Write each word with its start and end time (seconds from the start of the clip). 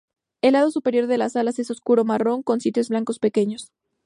El 0.41 0.53
lado 0.53 0.71
superior 0.71 1.05
de 1.05 1.19
las 1.19 1.35
alas 1.35 1.59
es 1.59 1.69
oscuro 1.69 2.03
marrón 2.05 2.41
con 2.41 2.59
sitios 2.59 2.89
blancos 2.89 3.19
pequeños. 3.19 3.71